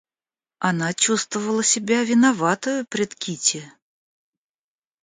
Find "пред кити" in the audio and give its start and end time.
2.87-3.71